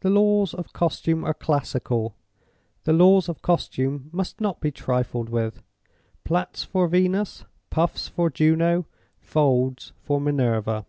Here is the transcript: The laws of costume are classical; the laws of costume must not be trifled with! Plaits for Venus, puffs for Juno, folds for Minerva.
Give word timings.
The 0.00 0.10
laws 0.10 0.52
of 0.52 0.74
costume 0.74 1.24
are 1.24 1.32
classical; 1.32 2.14
the 2.82 2.92
laws 2.92 3.30
of 3.30 3.40
costume 3.40 4.10
must 4.12 4.38
not 4.38 4.60
be 4.60 4.70
trifled 4.70 5.30
with! 5.30 5.62
Plaits 6.22 6.64
for 6.64 6.86
Venus, 6.86 7.46
puffs 7.70 8.06
for 8.06 8.28
Juno, 8.28 8.84
folds 9.20 9.92
for 10.02 10.20
Minerva. 10.20 10.84